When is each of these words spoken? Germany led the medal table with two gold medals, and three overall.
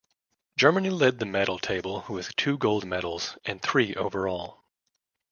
Germany 0.57 0.89
led 0.89 1.19
the 1.19 1.27
medal 1.27 1.59
table 1.59 2.05
with 2.09 2.35
two 2.35 2.57
gold 2.57 2.87
medals, 2.87 3.37
and 3.45 3.61
three 3.61 3.93
overall. 3.93 4.63